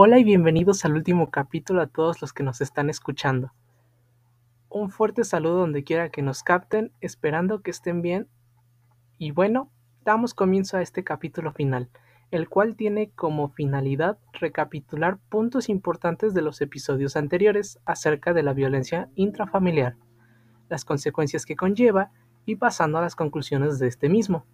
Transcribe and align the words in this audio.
Hola 0.00 0.20
y 0.20 0.22
bienvenidos 0.22 0.84
al 0.84 0.92
último 0.92 1.28
capítulo 1.32 1.82
a 1.82 1.88
todos 1.88 2.22
los 2.22 2.32
que 2.32 2.44
nos 2.44 2.60
están 2.60 2.88
escuchando. 2.88 3.52
Un 4.68 4.90
fuerte 4.90 5.24
saludo 5.24 5.56
donde 5.56 5.82
quiera 5.82 6.08
que 6.08 6.22
nos 6.22 6.44
capten, 6.44 6.92
esperando 7.00 7.62
que 7.62 7.72
estén 7.72 8.00
bien. 8.00 8.28
Y 9.18 9.32
bueno, 9.32 9.72
damos 10.04 10.34
comienzo 10.34 10.76
a 10.76 10.82
este 10.82 11.02
capítulo 11.02 11.52
final, 11.52 11.90
el 12.30 12.48
cual 12.48 12.76
tiene 12.76 13.10
como 13.10 13.48
finalidad 13.48 14.18
recapitular 14.34 15.18
puntos 15.30 15.68
importantes 15.68 16.32
de 16.32 16.42
los 16.42 16.60
episodios 16.60 17.16
anteriores 17.16 17.80
acerca 17.84 18.32
de 18.32 18.44
la 18.44 18.52
violencia 18.52 19.10
intrafamiliar, 19.16 19.96
las 20.68 20.84
consecuencias 20.84 21.44
que 21.44 21.56
conlleva 21.56 22.12
y 22.46 22.54
pasando 22.54 22.98
a 22.98 23.02
las 23.02 23.16
conclusiones 23.16 23.80
de 23.80 23.88
este 23.88 24.08
mismo. 24.08 24.46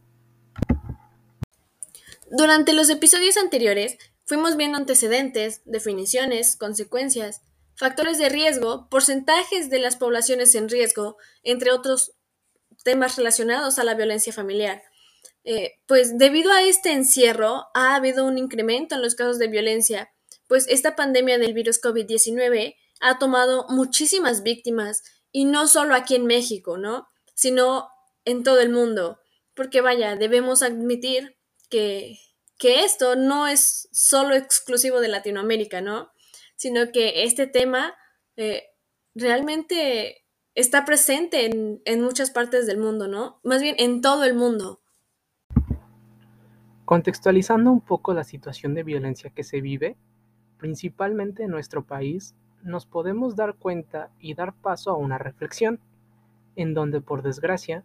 Durante 2.30 2.72
los 2.72 2.88
episodios 2.88 3.36
anteriores 3.36 3.98
fuimos 4.24 4.56
viendo 4.56 4.78
antecedentes, 4.78 5.62
definiciones, 5.64 6.56
consecuencias, 6.56 7.42
factores 7.76 8.18
de 8.18 8.28
riesgo, 8.28 8.88
porcentajes 8.88 9.70
de 9.70 9.78
las 9.78 9.96
poblaciones 9.96 10.54
en 10.54 10.68
riesgo, 10.68 11.16
entre 11.42 11.72
otros 11.72 12.12
temas 12.84 13.16
relacionados 13.16 13.78
a 13.78 13.84
la 13.84 13.94
violencia 13.94 14.32
familiar. 14.32 14.82
Eh, 15.44 15.74
pues 15.86 16.16
debido 16.16 16.50
a 16.52 16.62
este 16.62 16.92
encierro 16.92 17.66
ha 17.74 17.94
habido 17.94 18.24
un 18.24 18.38
incremento 18.38 18.94
en 18.94 19.02
los 19.02 19.14
casos 19.14 19.38
de 19.38 19.48
violencia, 19.48 20.10
pues 20.48 20.66
esta 20.68 20.96
pandemia 20.96 21.38
del 21.38 21.52
virus 21.52 21.80
COVID-19 21.82 22.76
ha 23.00 23.18
tomado 23.18 23.66
muchísimas 23.68 24.42
víctimas 24.42 25.02
y 25.32 25.44
no 25.44 25.66
solo 25.66 25.94
aquí 25.94 26.14
en 26.14 26.26
México, 26.26 26.78
¿no? 26.78 27.08
Sino 27.34 27.88
en 28.24 28.42
todo 28.42 28.60
el 28.60 28.70
mundo, 28.70 29.18
porque 29.54 29.80
vaya, 29.80 30.16
debemos 30.16 30.62
admitir 30.62 31.36
que, 31.68 32.18
que 32.58 32.84
esto 32.84 33.16
no 33.16 33.46
es 33.46 33.88
solo 33.92 34.34
exclusivo 34.34 35.00
de 35.00 35.08
Latinoamérica, 35.08 35.80
¿no? 35.80 36.10
Sino 36.56 36.92
que 36.92 37.24
este 37.24 37.46
tema 37.46 37.94
eh, 38.36 38.64
realmente 39.14 40.24
está 40.54 40.84
presente 40.84 41.46
en, 41.46 41.82
en 41.84 42.00
muchas 42.02 42.30
partes 42.30 42.66
del 42.66 42.78
mundo, 42.78 43.08
¿no? 43.08 43.40
Más 43.42 43.60
bien 43.60 43.74
en 43.78 44.00
todo 44.00 44.24
el 44.24 44.34
mundo. 44.34 44.80
Contextualizando 46.84 47.70
un 47.70 47.80
poco 47.80 48.12
la 48.14 48.24
situación 48.24 48.74
de 48.74 48.82
violencia 48.82 49.30
que 49.30 49.42
se 49.42 49.60
vive, 49.60 49.96
principalmente 50.58 51.42
en 51.42 51.50
nuestro 51.50 51.84
país, 51.84 52.34
nos 52.62 52.86
podemos 52.86 53.36
dar 53.36 53.54
cuenta 53.56 54.10
y 54.18 54.34
dar 54.34 54.54
paso 54.54 54.90
a 54.90 54.96
una 54.96 55.18
reflexión, 55.18 55.80
en 56.56 56.72
donde 56.74 57.00
por 57.00 57.22
desgracia 57.22 57.84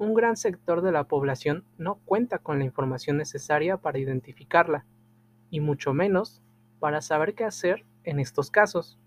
un 0.00 0.14
gran 0.14 0.38
sector 0.38 0.80
de 0.80 0.92
la 0.92 1.04
población 1.04 1.62
no 1.76 1.96
cuenta 2.06 2.38
con 2.38 2.58
la 2.58 2.64
información 2.64 3.18
necesaria 3.18 3.76
para 3.76 3.98
identificarla, 3.98 4.86
y 5.50 5.60
mucho 5.60 5.92
menos 5.92 6.40
para 6.78 7.02
saber 7.02 7.34
qué 7.34 7.44
hacer 7.44 7.84
en 8.04 8.18
estos 8.18 8.50
casos. 8.50 8.98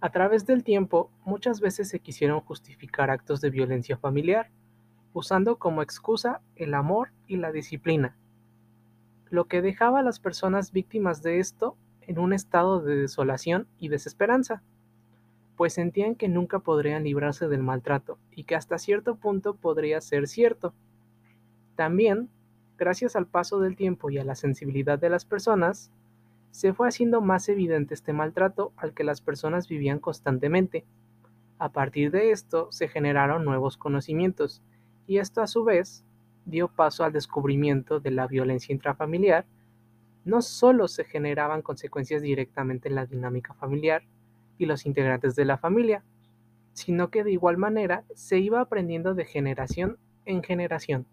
A 0.00 0.10
través 0.10 0.46
del 0.46 0.64
tiempo, 0.64 1.10
muchas 1.22 1.60
veces 1.60 1.90
se 1.90 2.00
quisieron 2.00 2.40
justificar 2.40 3.10
actos 3.10 3.42
de 3.42 3.50
violencia 3.50 3.98
familiar, 3.98 4.48
usando 5.12 5.58
como 5.58 5.82
excusa 5.82 6.40
el 6.56 6.72
amor 6.72 7.12
y 7.26 7.36
la 7.36 7.52
disciplina, 7.52 8.16
lo 9.28 9.48
que 9.48 9.60
dejaba 9.60 10.00
a 10.00 10.02
las 10.02 10.18
personas 10.18 10.72
víctimas 10.72 11.20
de 11.22 11.40
esto 11.40 11.76
en 12.00 12.18
un 12.18 12.32
estado 12.32 12.80
de 12.80 12.96
desolación 12.96 13.68
y 13.78 13.88
desesperanza 13.88 14.62
pues 15.60 15.74
sentían 15.74 16.14
que 16.14 16.26
nunca 16.26 16.60
podrían 16.60 17.04
librarse 17.04 17.46
del 17.46 17.62
maltrato 17.62 18.16
y 18.34 18.44
que 18.44 18.54
hasta 18.54 18.78
cierto 18.78 19.16
punto 19.16 19.56
podría 19.56 20.00
ser 20.00 20.26
cierto. 20.26 20.72
También, 21.76 22.30
gracias 22.78 23.14
al 23.14 23.26
paso 23.26 23.60
del 23.60 23.76
tiempo 23.76 24.08
y 24.08 24.16
a 24.16 24.24
la 24.24 24.36
sensibilidad 24.36 24.98
de 24.98 25.10
las 25.10 25.26
personas, 25.26 25.90
se 26.50 26.72
fue 26.72 26.88
haciendo 26.88 27.20
más 27.20 27.46
evidente 27.50 27.92
este 27.92 28.14
maltrato 28.14 28.72
al 28.78 28.94
que 28.94 29.04
las 29.04 29.20
personas 29.20 29.68
vivían 29.68 29.98
constantemente. 29.98 30.86
A 31.58 31.68
partir 31.72 32.10
de 32.10 32.30
esto 32.30 32.72
se 32.72 32.88
generaron 32.88 33.44
nuevos 33.44 33.76
conocimientos 33.76 34.62
y 35.06 35.18
esto 35.18 35.42
a 35.42 35.46
su 35.46 35.62
vez 35.62 36.06
dio 36.46 36.68
paso 36.68 37.04
al 37.04 37.12
descubrimiento 37.12 38.00
de 38.00 38.12
la 38.12 38.26
violencia 38.26 38.72
intrafamiliar. 38.72 39.44
No 40.24 40.40
solo 40.40 40.88
se 40.88 41.04
generaban 41.04 41.60
consecuencias 41.60 42.22
directamente 42.22 42.88
en 42.88 42.94
la 42.94 43.04
dinámica 43.04 43.52
familiar, 43.52 44.04
y 44.60 44.66
los 44.66 44.86
integrantes 44.86 45.34
de 45.34 45.44
la 45.44 45.58
familia, 45.58 46.04
sino 46.74 47.10
que 47.10 47.24
de 47.24 47.32
igual 47.32 47.56
manera 47.56 48.04
se 48.14 48.38
iba 48.38 48.60
aprendiendo 48.60 49.14
de 49.14 49.24
generación 49.24 49.98
en 50.24 50.42
generación. 50.42 51.06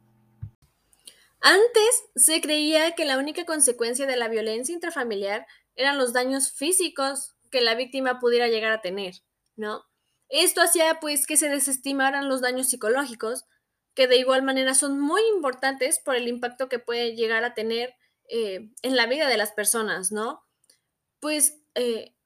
Antes 1.39 2.03
se 2.15 2.41
creía 2.41 2.91
que 2.93 3.05
la 3.05 3.17
única 3.17 3.45
consecuencia 3.45 4.05
de 4.05 4.17
la 4.17 4.27
violencia 4.27 4.73
intrafamiliar 4.73 5.45
eran 5.75 5.97
los 5.97 6.11
daños 6.11 6.51
físicos 6.51 7.35
que 7.51 7.61
la 7.61 7.75
víctima 7.75 8.19
pudiera 8.19 8.47
llegar 8.47 8.71
a 8.71 8.81
tener, 8.81 9.15
¿no? 9.55 9.83
Esto 10.29 10.61
hacía 10.61 10.99
pues 10.99 11.25
que 11.25 11.37
se 11.37 11.47
desestimaran 11.47 12.27
los 12.27 12.41
daños 12.41 12.67
psicológicos, 12.67 13.45
que 13.93 14.07
de 14.07 14.17
igual 14.17 14.43
manera 14.43 14.73
son 14.73 14.99
muy 14.99 15.21
importantes 15.33 15.99
por 15.99 16.15
el 16.15 16.27
impacto 16.27 16.67
que 16.67 16.79
puede 16.79 17.15
llegar 17.15 17.43
a 17.45 17.53
tener 17.53 17.95
eh, 18.29 18.71
en 18.81 18.95
la 18.95 19.05
vida 19.05 19.29
de 19.29 19.37
las 19.37 19.53
personas, 19.53 20.11
¿no? 20.11 20.43
Pues 21.19 21.61
eh, 21.75 22.16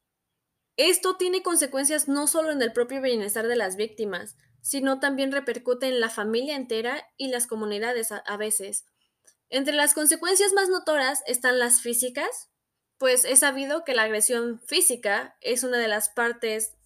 esto 0.89 1.15
tiene 1.17 1.43
consecuencias 1.43 2.07
no 2.07 2.27
solo 2.27 2.51
en 2.51 2.61
el 2.61 2.73
propio 2.73 3.01
bienestar 3.01 3.47
de 3.47 3.55
las 3.55 3.75
víctimas, 3.75 4.35
sino 4.61 4.99
también 4.99 5.31
repercute 5.31 5.87
en 5.87 5.99
la 5.99 6.09
familia 6.09 6.55
entera 6.55 7.07
y 7.17 7.27
las 7.29 7.47
comunidades 7.47 8.11
a, 8.11 8.37
veces. 8.37 8.85
Entre 9.49 9.73
las 9.73 9.93
consecuencias 9.93 10.53
más 10.53 10.69
notorias 10.69 11.23
están 11.25 11.59
las 11.59 11.81
físicas, 11.81 12.49
pues 12.97 13.25
es 13.25 13.39
sabido 13.39 13.83
que 13.83 13.95
la 13.95 14.03
agresión 14.03 14.61
física 14.65 15.35
es 15.41 15.63
una 15.63 15.77
de 15.77 15.87
las 15.87 16.09
partes 16.09 16.77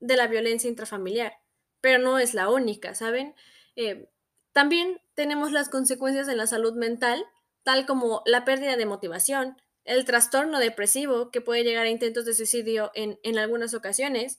de 0.00 0.16
la 0.16 0.26
violencia 0.26 0.70
intrafamiliar, 0.70 1.34
pero 1.80 2.02
no 2.02 2.18
es 2.18 2.34
la 2.34 2.48
única, 2.48 2.94
¿saben? 2.94 3.34
Eh, 3.76 4.10
también 4.52 5.00
tenemos 5.14 5.52
las 5.52 5.68
consecuencias 5.68 6.28
en 6.28 6.38
la 6.38 6.46
salud 6.46 6.74
mental, 6.74 7.24
tal 7.62 7.86
como 7.86 8.22
la 8.24 8.44
pérdida 8.44 8.76
de 8.76 8.86
motivación, 8.86 9.56
el 9.88 10.04
trastorno 10.04 10.58
depresivo, 10.58 11.30
que 11.30 11.40
puede 11.40 11.64
llegar 11.64 11.86
a 11.86 11.90
intentos 11.90 12.26
de 12.26 12.34
suicidio 12.34 12.90
en, 12.94 13.38
algunas 13.38 13.72
ocasiones, 13.72 14.38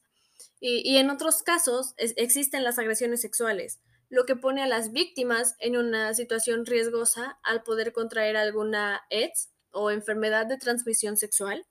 y, 0.60 0.98
en 0.98 1.10
otros 1.10 1.42
casos 1.42 1.96
existen 1.98 2.64
las 2.64 2.78
agresiones 2.78 3.22
sexuales, 3.22 3.80
lo 4.09 4.26
que 4.26 4.36
pone 4.36 4.62
a 4.62 4.68
las 4.68 4.92
víctimas 4.92 5.56
en 5.59 5.76
una 5.76 6.14
situación 6.14 6.68
riesgosa 6.68 7.40
al 7.44 7.64
poder 7.64 7.94
contraer 7.94 8.38
alguna 8.38 9.02
AIDS 9.09 9.50
o 9.72 9.90
enfermedad 9.90 10.46
de 10.46 10.58
transmisión 10.58 11.18
sexual, 11.18 11.66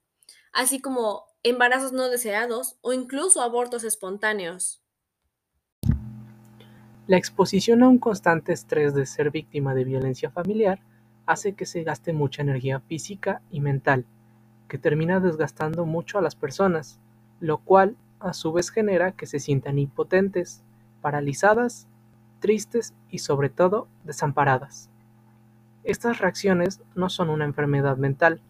así 0.52 0.80
como 0.80 1.26
embarazos 1.44 1.92
no 1.92 2.08
deseados 2.08 2.78
o 2.80 2.92
incluso 2.92 3.42
abortos 3.42 3.84
espontáneos. 3.84 4.82
La 7.06 7.16
exposición 7.16 7.84
a 7.84 7.88
un 7.88 7.98
constante 7.98 8.52
estrés 8.52 8.92
de 8.92 9.06
ser 9.06 9.30
víctima 9.30 9.72
de 9.74 9.84
violencia 9.84 10.30
familiar 10.30 10.80
hace 11.28 11.52
que 11.52 11.66
se 11.66 11.84
gaste 11.84 12.14
mucha 12.14 12.40
energía 12.40 12.80
física 12.80 13.42
y 13.50 13.60
mental, 13.60 14.06
que 14.66 14.78
termina 14.78 15.20
desgastando 15.20 15.84
mucho 15.84 16.16
a 16.18 16.22
las 16.22 16.34
personas, 16.34 16.98
lo 17.38 17.58
cual 17.58 17.96
a 18.18 18.32
su 18.32 18.50
vez 18.50 18.70
genera 18.70 19.12
que 19.12 19.26
se 19.26 19.38
sientan 19.38 19.78
impotentes, 19.78 20.64
paralizadas, 21.02 21.86
tristes 22.40 22.94
y 23.10 23.18
sobre 23.18 23.50
todo 23.50 23.88
desamparadas. 24.04 24.88
Estas 25.84 26.18
reacciones 26.18 26.80
no 26.94 27.10
son 27.10 27.28
una 27.28 27.44
enfermedad 27.44 27.98
mental, 27.98 28.40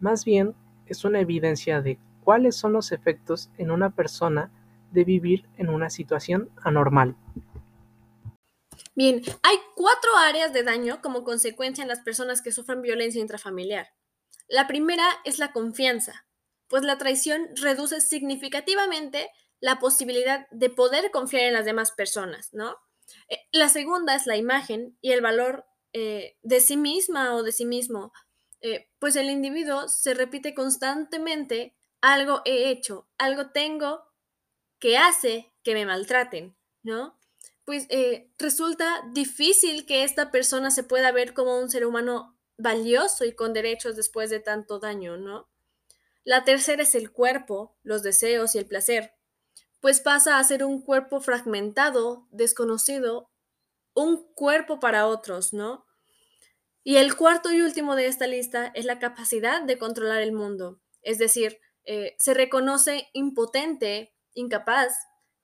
más 0.00 0.24
bien 0.24 0.54
es 0.86 1.04
una 1.04 1.20
evidencia 1.20 1.80
de 1.80 1.96
cuáles 2.24 2.56
son 2.56 2.72
los 2.72 2.90
efectos 2.90 3.52
en 3.56 3.70
una 3.70 3.90
persona 3.90 4.50
de 4.90 5.04
vivir 5.04 5.44
en 5.58 5.68
una 5.68 5.90
situación 5.90 6.48
anormal. 6.60 7.14
Bien, 9.00 9.22
hay 9.42 9.56
cuatro 9.76 10.14
áreas 10.18 10.52
de 10.52 10.62
daño 10.62 11.00
como 11.00 11.24
consecuencia 11.24 11.80
en 11.80 11.88
las 11.88 12.00
personas 12.00 12.42
que 12.42 12.52
sufren 12.52 12.82
violencia 12.82 13.18
intrafamiliar. 13.18 13.94
La 14.46 14.66
primera 14.66 15.06
es 15.24 15.38
la 15.38 15.52
confianza, 15.52 16.26
pues 16.68 16.82
la 16.82 16.98
traición 16.98 17.48
reduce 17.56 18.02
significativamente 18.02 19.30
la 19.58 19.78
posibilidad 19.78 20.46
de 20.50 20.68
poder 20.68 21.10
confiar 21.12 21.44
en 21.44 21.54
las 21.54 21.64
demás 21.64 21.92
personas, 21.92 22.52
¿no? 22.52 22.76
Eh, 23.30 23.38
la 23.52 23.70
segunda 23.70 24.14
es 24.14 24.26
la 24.26 24.36
imagen 24.36 24.98
y 25.00 25.12
el 25.12 25.22
valor 25.22 25.64
eh, 25.94 26.36
de 26.42 26.60
sí 26.60 26.76
misma 26.76 27.34
o 27.36 27.42
de 27.42 27.52
sí 27.52 27.64
mismo, 27.64 28.12
eh, 28.60 28.90
pues 28.98 29.16
el 29.16 29.30
individuo 29.30 29.88
se 29.88 30.12
repite 30.12 30.52
constantemente, 30.52 31.74
algo 32.02 32.42
he 32.44 32.68
hecho, 32.68 33.08
algo 33.16 33.50
tengo 33.50 34.02
que 34.78 34.98
hace 34.98 35.54
que 35.62 35.72
me 35.72 35.86
maltraten, 35.86 36.54
¿no? 36.82 37.18
Pues 37.70 37.86
eh, 37.88 38.28
resulta 38.36 39.00
difícil 39.12 39.86
que 39.86 40.02
esta 40.02 40.32
persona 40.32 40.72
se 40.72 40.82
pueda 40.82 41.12
ver 41.12 41.34
como 41.34 41.56
un 41.56 41.70
ser 41.70 41.86
humano 41.86 42.36
valioso 42.58 43.24
y 43.24 43.32
con 43.32 43.52
derechos 43.52 43.94
después 43.94 44.28
de 44.28 44.40
tanto 44.40 44.80
daño, 44.80 45.16
¿no? 45.16 45.48
La 46.24 46.42
tercera 46.42 46.82
es 46.82 46.96
el 46.96 47.12
cuerpo, 47.12 47.76
los 47.84 48.02
deseos 48.02 48.56
y 48.56 48.58
el 48.58 48.66
placer, 48.66 49.14
pues 49.78 50.00
pasa 50.00 50.40
a 50.40 50.42
ser 50.42 50.64
un 50.64 50.82
cuerpo 50.82 51.20
fragmentado, 51.20 52.26
desconocido, 52.32 53.30
un 53.94 54.26
cuerpo 54.34 54.80
para 54.80 55.06
otros, 55.06 55.52
¿no? 55.52 55.86
Y 56.82 56.96
el 56.96 57.14
cuarto 57.14 57.52
y 57.52 57.60
último 57.60 57.94
de 57.94 58.06
esta 58.06 58.26
lista 58.26 58.72
es 58.74 58.84
la 58.84 58.98
capacidad 58.98 59.62
de 59.62 59.78
controlar 59.78 60.22
el 60.22 60.32
mundo, 60.32 60.80
es 61.02 61.18
decir, 61.18 61.60
eh, 61.84 62.16
se 62.18 62.34
reconoce 62.34 63.10
impotente, 63.12 64.12
incapaz, 64.34 64.92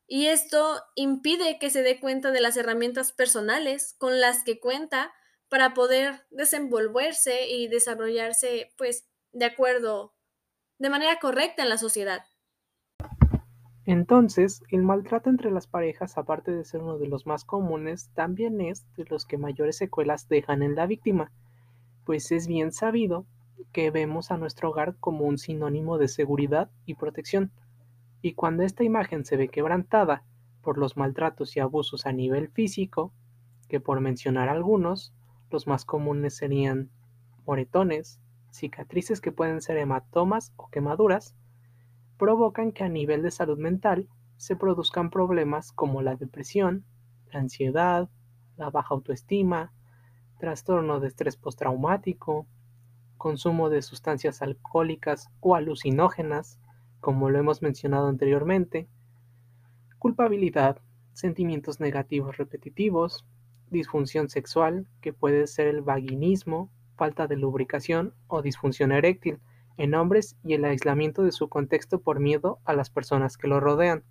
y 0.07 0.27
esto 0.27 0.81
impide 0.95 1.59
que 1.59 1.71
se 1.71 1.83
dé 1.83 1.99
cuenta 1.99 2.31
de 2.31 2.41
las 2.41 2.57
herramientas 2.57 3.13
personales 3.13 3.95
con 3.99 4.21
las 4.21 4.45
que 4.45 4.61
cuenta 4.61 5.13
para 5.49 5.75
poder 5.75 6.27
desenvolverse 6.31 7.49
y 7.49 7.69
desarrollarse, 7.69 8.73
pues, 8.79 9.09
de 9.33 9.45
acuerdo, 9.45 10.15
de 10.79 10.91
manera 10.91 11.19
correcta 11.19 11.63
en 11.63 11.69
la 11.69 11.79
sociedad. 11.79 12.23
Entonces, 13.85 14.63
el 14.71 14.83
maltrato 14.83 15.31
entre 15.31 15.53
las 15.53 15.69
parejas, 15.69 16.19
aparte 16.19 16.51
de 16.51 16.65
ser 16.65 16.83
uno 16.83 16.99
de 16.99 17.07
los 17.07 17.25
más 17.25 17.45
comunes, 17.45 18.11
también 18.15 18.61
es 18.61 18.85
de 18.97 19.05
los 19.09 19.25
que 19.27 19.39
mayores 19.39 19.77
secuelas 19.77 20.29
dejan 20.29 20.65
en 20.65 20.75
la 20.75 20.87
víctima, 20.87 21.31
pues 22.05 22.33
es 22.33 22.49
bien 22.49 22.73
sabido 22.73 23.27
que 23.73 23.91
vemos 23.91 24.33
a 24.33 24.39
nuestro 24.39 24.71
hogar 24.71 24.97
como 24.99 25.25
un 25.25 25.39
sinónimo 25.39 25.99
de 25.99 26.09
seguridad 26.09 26.69
y 26.85 26.95
protección, 26.95 27.53
y 28.27 28.35
cuando 28.35 28.65
esta 28.65 28.83
imagen 28.83 29.25
se 29.25 29.37
ve 29.37 29.47
quebrantada 29.47 30.25
por 30.61 30.79
los 30.79 30.97
maltratos 30.97 31.57
y 31.57 31.61
abusos 31.61 32.07
a 32.07 32.13
nivel 32.13 32.49
físico, 32.49 33.13
que 33.69 33.79
por 33.79 34.01
mencionar 34.01 34.49
algunos, 34.49 35.15
los 35.49 35.69
más 35.69 35.85
comunes 35.85 36.35
serían 36.35 36.91
moretones, 37.47 38.21
cicatrices 38.51 39.21
que 39.21 39.31
pueden 39.31 39.61
ser 39.61 39.77
hematomas 39.77 40.53
o 40.57 40.69
quemaduras, 40.71 41.37
provocan 42.19 42.73
que 42.73 42.83
a 42.83 42.89
nivel 42.89 43.23
de 43.23 43.31
salud 43.31 43.59
mental 43.59 44.09
se 44.39 44.57
produzcan 44.57 45.11
problemas 45.11 45.71
como 45.71 46.03
la 46.03 46.17
depresión, 46.17 46.85
la 47.33 47.39
ansiedad, 47.39 48.11
la 48.57 48.71
baja 48.71 48.93
autoestima, 48.93 49.73
trastorno 50.41 50.99
de 50.99 51.07
estrés 51.07 51.37
postraumático, 51.37 52.49
consumo 53.19 53.71
de 53.71 53.83
sustancias 53.83 54.43
alcohólicas 54.43 55.29
o 55.39 55.55
alucinógenas, 55.55 56.59
como 57.07 57.31
lo 57.31 57.39
hemos 57.39 57.63
mencionado 57.63 58.09
anteriormente, 58.09 58.89
culpabilidad, 60.01 60.81
sentimientos 61.15 61.79
negativos 61.79 62.37
repetitivos, 62.37 63.25
disfunción 63.71 64.29
sexual, 64.29 64.89
que 65.01 65.13
puede 65.13 65.47
ser 65.47 65.69
el 65.69 65.83
vaginismo, 65.83 66.69
falta 66.97 67.29
de 67.29 67.37
lubricación 67.37 68.13
o 68.27 68.43
disfunción 68.43 68.91
eréctil 68.91 69.39
en 69.77 69.95
hombres 69.95 70.35
y 70.43 70.55
el 70.55 70.65
aislamiento 70.65 71.23
de 71.23 71.31
su 71.31 71.49
contexto 71.49 72.01
por 72.01 72.19
miedo 72.19 72.59
a 72.65 72.73
las 72.73 72.91
personas 72.91 73.37
que 73.37 73.47
lo 73.47 73.61
rodean. 73.61 74.03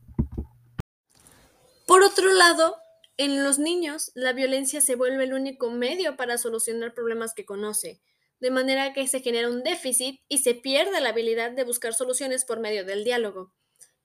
Por 1.88 2.01
otro 2.01 2.31
lado, 2.31 2.77
en 3.18 3.44
los 3.44 3.59
niños, 3.59 4.13
la 4.15 4.31
violencia 4.31 4.80
se 4.80 4.95
vuelve 4.95 5.25
el 5.25 5.33
único 5.33 5.69
medio 5.69 6.15
para 6.15 6.38
solucionar 6.38 6.94
problemas 6.94 7.33
que 7.33 7.44
conoce, 7.44 8.00
de 8.39 8.51
manera 8.51 8.93
que 8.93 9.07
se 9.07 9.21
genera 9.21 9.49
un 9.49 9.63
déficit 9.63 10.21
y 10.27 10.39
se 10.39 10.55
pierde 10.55 11.01
la 11.01 11.09
habilidad 11.09 11.51
de 11.51 11.63
buscar 11.63 11.93
soluciones 11.93 12.45
por 12.45 12.59
medio 12.59 12.85
del 12.85 13.03
diálogo. 13.03 13.53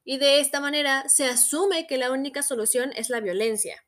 Y 0.04 0.18
de 0.18 0.40
esta 0.40 0.60
manera 0.60 1.04
se 1.08 1.26
asume 1.26 1.86
que 1.86 1.98
la 1.98 2.10
única 2.10 2.42
solución 2.42 2.92
es 2.96 3.10
la 3.10 3.20
violencia. 3.20 3.84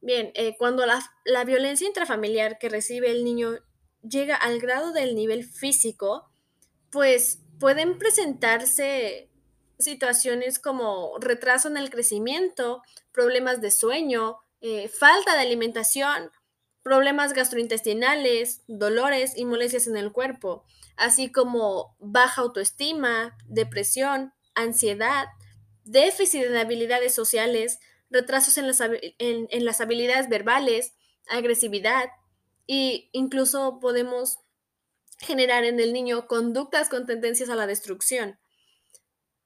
Bien, 0.00 0.30
eh, 0.34 0.56
cuando 0.58 0.86
la, 0.86 1.00
la 1.24 1.44
violencia 1.44 1.86
intrafamiliar 1.86 2.58
que 2.58 2.68
recibe 2.68 3.10
el 3.10 3.24
niño 3.24 3.58
llega 4.02 4.36
al 4.36 4.60
grado 4.60 4.92
del 4.92 5.14
nivel 5.14 5.44
físico, 5.44 6.30
pues 6.90 7.40
pueden 7.58 7.98
presentarse 7.98 9.28
situaciones 9.78 10.58
como 10.58 11.16
retraso 11.20 11.68
en 11.68 11.76
el 11.76 11.90
crecimiento, 11.90 12.82
problemas 13.12 13.60
de 13.60 13.70
sueño, 13.70 14.38
eh, 14.60 14.88
falta 14.88 15.34
de 15.34 15.40
alimentación, 15.40 16.30
problemas 16.88 17.34
gastrointestinales, 17.34 18.62
dolores 18.66 19.34
y 19.36 19.44
molestias 19.44 19.86
en 19.88 19.98
el 19.98 20.10
cuerpo, 20.10 20.64
así 20.96 21.30
como 21.30 21.94
baja 21.98 22.40
autoestima, 22.40 23.36
depresión, 23.46 24.32
ansiedad, 24.54 25.26
déficit 25.84 26.46
de 26.46 26.58
habilidades 26.58 27.14
sociales, 27.14 27.78
retrasos 28.08 28.56
en 28.56 28.66
las, 28.66 28.80
en 28.80 29.64
las 29.66 29.82
habilidades 29.82 30.30
verbales, 30.30 30.94
agresividad 31.28 32.08
e 32.66 33.10
incluso 33.12 33.80
podemos 33.80 34.38
generar 35.18 35.64
en 35.64 35.80
el 35.80 35.92
niño 35.92 36.26
conductas 36.26 36.88
con 36.88 37.04
tendencias 37.04 37.50
a 37.50 37.54
la 37.54 37.66
destrucción. 37.66 38.38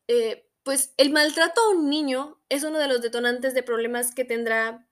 Eh, 0.07 0.49
pues 0.63 0.95
el 0.97 1.11
maltrato 1.11 1.61
a 1.61 1.71
un 1.71 1.91
niño 1.91 2.41
es 2.49 2.63
uno 2.63 2.79
de 2.79 2.87
los 2.87 3.03
detonantes 3.03 3.53
de 3.53 3.65
problemas 3.65 4.15
que 4.15 4.25
tendrá 4.25 4.87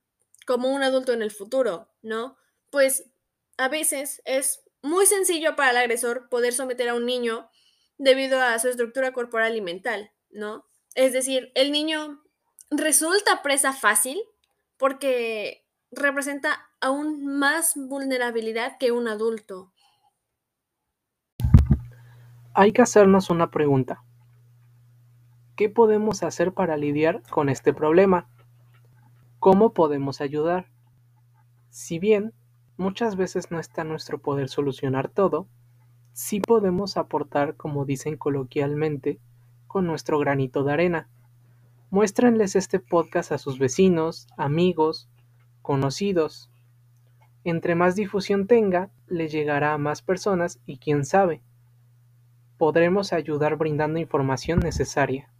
como 0.48 0.68
un 0.70 0.82
adulto 0.82 1.12
en 1.12 1.22
el 1.22 1.30
futuro, 1.30 1.92
¿no? 2.02 2.39
Pues 2.70 3.10
a 3.58 3.68
veces 3.68 4.22
es 4.24 4.64
muy 4.82 5.06
sencillo 5.06 5.56
para 5.56 5.70
el 5.70 5.76
agresor 5.76 6.28
poder 6.28 6.52
someter 6.52 6.88
a 6.88 6.94
un 6.94 7.06
niño 7.06 7.50
debido 7.98 8.40
a 8.40 8.58
su 8.58 8.68
estructura 8.68 9.12
corporal 9.12 9.56
y 9.56 9.60
mental, 9.60 10.12
¿no? 10.30 10.66
Es 10.94 11.12
decir, 11.12 11.52
el 11.54 11.70
niño 11.70 12.22
resulta 12.70 13.42
presa 13.42 13.72
fácil 13.72 14.20
porque 14.78 15.66
representa 15.90 16.70
aún 16.80 17.26
más 17.26 17.74
vulnerabilidad 17.76 18.78
que 18.78 18.92
un 18.92 19.08
adulto. 19.08 19.72
Hay 22.54 22.72
que 22.72 22.82
hacernos 22.82 23.30
una 23.30 23.50
pregunta. 23.50 24.02
¿Qué 25.56 25.68
podemos 25.68 26.22
hacer 26.22 26.54
para 26.54 26.76
lidiar 26.76 27.22
con 27.30 27.48
este 27.48 27.74
problema? 27.74 28.30
¿Cómo 29.38 29.74
podemos 29.74 30.20
ayudar? 30.20 30.70
Si 31.68 31.98
bien 31.98 32.32
muchas 32.80 33.14
veces 33.14 33.50
no 33.50 33.60
está 33.60 33.82
en 33.82 33.88
nuestro 33.88 34.18
poder 34.18 34.48
solucionar 34.48 35.08
todo, 35.08 35.46
sí 36.14 36.40
podemos 36.40 36.96
aportar, 36.96 37.54
como 37.54 37.84
dicen 37.84 38.16
coloquialmente, 38.16 39.20
con 39.66 39.86
nuestro 39.86 40.18
granito 40.18 40.64
de 40.64 40.72
arena. 40.72 41.08
Muéstrenles 41.90 42.56
este 42.56 42.80
podcast 42.80 43.32
a 43.32 43.38
sus 43.38 43.58
vecinos, 43.58 44.26
amigos, 44.38 45.10
conocidos. 45.60 46.50
Entre 47.44 47.74
más 47.74 47.96
difusión 47.96 48.46
tenga, 48.46 48.90
le 49.06 49.28
llegará 49.28 49.74
a 49.74 49.78
más 49.78 50.00
personas 50.00 50.58
y 50.64 50.78
quién 50.78 51.04
sabe, 51.04 51.42
podremos 52.56 53.12
ayudar 53.12 53.56
brindando 53.56 53.98
información 53.98 54.58
necesaria. 54.60 55.30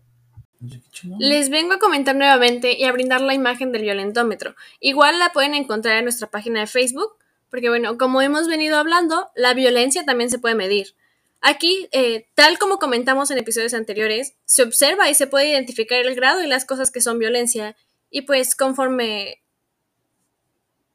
Les 1.19 1.49
vengo 1.49 1.73
a 1.73 1.79
comentar 1.79 2.15
nuevamente 2.15 2.79
y 2.79 2.85
a 2.85 2.93
brindar 2.93 3.23
la 3.23 3.33
imagen 3.33 3.73
del 3.73 3.83
violentómetro. 3.83 4.55
Igual 4.79 5.19
la 5.19 5.33
pueden 5.33 5.55
encontrar 5.55 5.97
en 5.97 6.05
nuestra 6.05 6.29
página 6.29 6.61
de 6.61 6.67
Facebook, 6.67 7.20
porque 7.51 7.69
bueno, 7.69 7.99
como 7.99 8.23
hemos 8.23 8.47
venido 8.49 8.77
hablando, 8.79 9.31
la 9.35 9.55
violencia 9.55 10.05
también 10.05 10.31
se 10.31 10.39
puede 10.39 10.55
medir. 10.55 10.95
Aquí, 11.41 11.89
eh, 11.93 12.29
tal 12.35 12.59
como 12.59 12.79
comentamos 12.79 13.31
en 13.31 13.39
episodios 13.39 13.75
anteriores, 13.75 14.35
se 14.45 14.63
observa 14.63 15.09
y 15.09 15.15
se 15.15 15.27
puede 15.27 15.49
identificar 15.49 15.99
el 15.99 16.15
grado 16.15 16.43
y 16.43 16.47
las 16.47 16.65
cosas 16.65 16.91
que 16.91 17.01
son 17.01 17.19
violencia. 17.19 17.77
Y 18.11 18.23
pues 18.23 18.55
conforme 18.55 19.43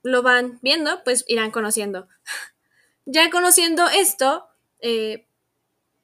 lo 0.04 0.22
van 0.22 0.60
viendo, 0.62 1.04
pues 1.04 1.26
irán 1.28 1.52
conociendo. 1.52 2.08
ya 3.06 3.30
conociendo 3.32 3.88
esto, 3.88 4.48
eh, 4.80 5.28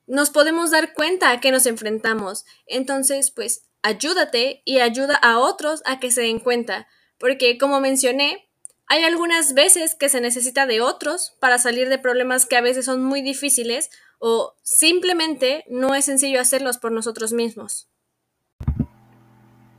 nos 0.07 0.31
podemos 0.31 0.71
dar 0.71 0.93
cuenta 0.93 1.31
a 1.31 1.39
qué 1.39 1.51
nos 1.51 1.67
enfrentamos. 1.67 2.45
Entonces, 2.65 3.31
pues, 3.31 3.65
ayúdate 3.83 4.61
y 4.65 4.79
ayuda 4.79 5.15
a 5.15 5.37
otros 5.39 5.81
a 5.85 5.99
que 5.99 6.11
se 6.11 6.21
den 6.21 6.39
cuenta, 6.39 6.87
porque 7.17 7.57
como 7.57 7.79
mencioné, 7.79 8.49
hay 8.91 9.05
algunas 9.05 9.53
veces 9.53 9.95
que 9.95 10.09
se 10.09 10.19
necesita 10.19 10.65
de 10.65 10.81
otros 10.81 11.37
para 11.39 11.59
salir 11.59 11.87
de 11.87 11.97
problemas 11.97 12.45
que 12.45 12.57
a 12.57 12.61
veces 12.61 12.83
son 12.83 13.01
muy 13.01 13.21
difíciles 13.21 13.89
o 14.19 14.53
simplemente 14.63 15.63
no 15.69 15.95
es 15.95 16.03
sencillo 16.03 16.41
hacerlos 16.41 16.77
por 16.77 16.91
nosotros 16.91 17.31
mismos. 17.31 17.89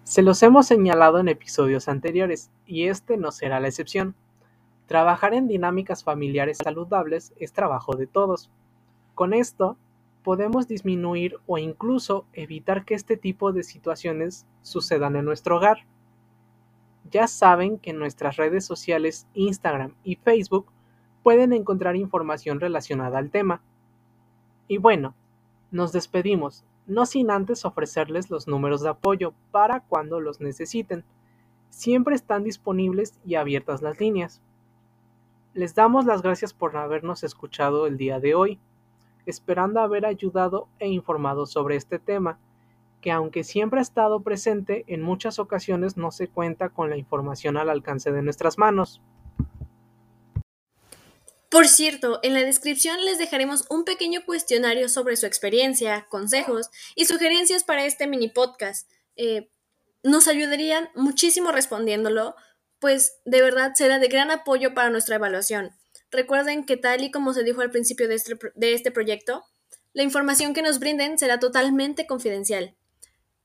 Se 0.05 0.23
los 0.23 0.43
hemos 0.43 0.67
señalado 0.67 1.19
en 1.19 1.29
episodios 1.29 1.89
anteriores 1.89 2.51
y 2.65 2.85
este 2.89 3.19
no 3.19 3.33
será 3.33 3.61
la 3.61 3.69
excepción. 3.69 4.15
Trabajar 4.87 5.35
en 5.35 5.47
dinámicas 5.47 6.03
familiares 6.03 6.57
saludables 6.65 7.35
es 7.39 7.53
trabajo 7.53 7.97
de 7.97 8.07
todos. 8.07 8.49
Con 9.15 9.35
esto 9.35 9.77
podemos 10.25 10.69
disminuir 10.69 11.37
o 11.47 11.59
incluso 11.59 12.25
evitar 12.33 12.87
que 12.87 12.95
este 12.95 13.19
tipo 13.19 13.53
de 13.53 13.63
situaciones 13.63 14.47
sucedan 14.63 15.17
en 15.17 15.27
nuestro 15.27 15.59
hogar. 15.59 15.85
Ya 17.13 17.29
saben 17.29 17.79
que 17.79 17.91
en 17.91 18.01
nuestras 18.01 18.37
redes 18.37 18.65
sociales 18.65 19.29
Instagram 19.35 19.95
y 20.03 20.17
Facebook 20.17 20.67
pueden 21.23 21.53
encontrar 21.53 21.95
información 21.95 22.59
relacionada 22.59 23.19
al 23.19 23.31
tema. 23.31 23.63
Y 24.67 24.79
bueno, 24.79 25.15
nos 25.71 25.93
despedimos, 25.93 26.65
no 26.89 27.07
sin 27.07 27.31
antes 27.31 27.65
ofrecerles 27.65 28.31
los 28.31 28.49
números 28.49 28.83
de 28.83 28.89
apoyo 28.89 29.33
para 29.53 29.81
cuando 29.81 30.19
los 30.19 30.41
necesiten. 30.41 31.05
Siempre 31.71 32.17
están 32.17 32.43
disponibles 32.43 33.21
y 33.25 33.37
abiertas 33.37 33.83
las 33.83 34.01
líneas. 34.01 34.41
Les 35.55 35.77
damos 35.77 36.07
las 36.07 36.23
gracias 36.23 36.53
por 36.53 36.77
habernos 36.77 37.23
escuchado 37.23 37.87
el 37.87 37.97
día 37.97 38.19
de 38.19 38.35
hoy 38.35 38.59
esperando 39.27 39.81
haber 39.81 40.07
ayudado 40.07 40.69
e 40.79 40.89
informado 40.89 41.47
sobre 41.47 41.77
este 41.77 41.99
tema, 41.99 42.39
que 43.03 43.11
aunque 43.11 43.45
siempre 43.45 43.81
ha 43.81 43.83
estado 43.83 44.23
presente, 44.23 44.85
en 44.87 45.03
muchas 45.03 45.39
ocasiones 45.39 45.99
no 45.99 46.11
se 46.11 46.29
cuenta 46.29 46.71
con 46.71 46.89
la 46.89 46.97
información 46.97 47.59
al 47.59 47.69
alcance 47.69 48.13
de 48.13 48.23
nuestras 48.23 48.57
manos. 48.57 49.03
Por 51.51 51.69
cierto, 51.69 52.19
en 52.23 52.33
la 52.33 52.41
descripción 52.41 53.05
les 53.05 53.19
dejaremos 53.19 53.67
un 53.69 53.85
pequeño 53.85 54.25
cuestionario 54.25 54.89
sobre 54.89 55.17
su 55.17 55.27
experiencia, 55.27 56.07
consejos 56.09 56.71
y 56.95 57.05
sugerencias 57.05 57.63
para 57.63 57.85
este 57.85 58.07
mini 58.07 58.29
podcast. 58.29 58.89
Eh, 59.17 59.51
nos 60.03 60.29
ayudarían 60.29 60.89
muchísimo 60.95 61.53
respondiéndolo, 61.53 62.37
pues 62.79 63.21
de 63.27 63.43
verdad 63.43 63.73
será 63.75 63.99
de 63.99 64.09
gran 64.09 64.31
apoyo 64.31 64.73
para 64.73 64.89
nuestra 64.89 65.17
evaluación. 65.17 65.73
Recuerden 66.11 66.65
que 66.65 66.79
tal 66.79 67.05
y 67.05 67.11
como 67.11 67.35
se 67.35 67.43
dijo 67.43 67.61
al 67.61 67.71
principio 67.71 68.09
de 68.09 68.15
este, 68.15 68.39
de 68.55 68.73
este 68.73 68.91
proyecto, 68.91 69.45
la 69.93 70.05
información 70.05 70.55
que 70.55 70.63
nos 70.63 70.79
brinden 70.79 71.19
será 71.19 71.39
totalmente 71.39 72.07
confidencial. 72.07 72.77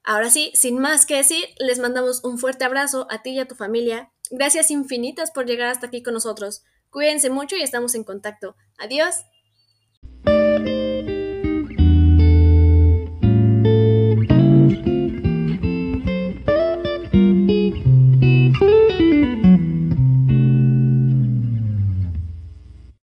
Ahora 0.10 0.30
sí, 0.30 0.54
sin 0.56 0.80
más 0.80 1.06
que 1.06 1.18
decir, 1.18 1.50
les 1.60 1.80
mandamos 1.80 2.24
un 2.24 2.38
fuerte 2.38 2.64
abrazo 2.64 3.08
a 3.10 3.24
ti 3.24 3.32
y 3.32 3.40
a 3.40 3.46
tu 3.46 3.56
familia. 3.56 4.10
Gracias 4.32 4.72
infinitas 4.72 5.32
por 5.32 5.46
llegar 5.46 5.68
hasta 5.68 5.88
aquí 5.88 6.02
con 6.02 6.14
nosotros. 6.14 6.64
Cuídense 6.90 7.30
mucho 7.30 7.58
y 7.58 7.62
estamos 7.62 7.94
en 7.94 8.06
contacto. 8.06 8.56
Adiós. 8.78 9.26